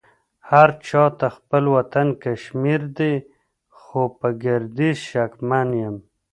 هرچا 0.49 1.03
ته 1.19 1.27
خپل 1.37 1.63
وطن 1.75 2.07
کشمير 2.23 2.81
دې 2.97 3.13
خو 3.79 4.01
په 4.19 4.27
ګرديز 4.43 4.97
شکمن 5.09 5.67
يم 5.83 5.95